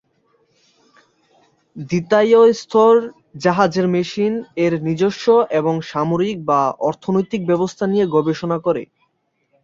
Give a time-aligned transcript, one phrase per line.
[1.89, 2.93] দ্বিতাইয় স্তর
[3.35, 4.33] জাহাজের মেশিন,
[4.57, 5.25] এর নিজস্ব
[5.59, 8.83] এবং সামরিক বা অর্থনৈতিক ব্যবস্থা নিয়ে গবেষণা করে।